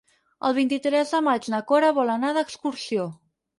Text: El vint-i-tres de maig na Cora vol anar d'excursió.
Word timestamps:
El 0.47 0.55
vint-i-tres 0.59 1.13
de 1.17 1.19
maig 1.27 1.51
na 1.55 1.61
Cora 1.73 1.93
vol 2.01 2.17
anar 2.17 2.35
d'excursió. 2.41 3.09